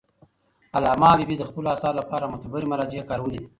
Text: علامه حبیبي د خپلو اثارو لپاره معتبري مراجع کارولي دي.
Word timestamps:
علامه 0.77 1.07
حبیبي 1.13 1.35
د 1.37 1.43
خپلو 1.49 1.67
اثارو 1.75 1.99
لپاره 2.01 2.29
معتبري 2.31 2.65
مراجع 2.71 3.01
کارولي 3.09 3.37
دي. 3.41 3.47